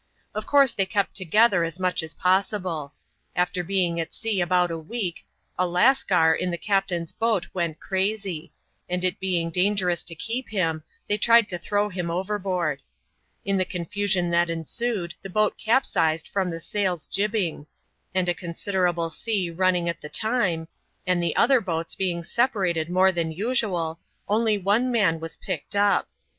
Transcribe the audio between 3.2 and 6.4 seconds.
After being at sea about a week, a Lascar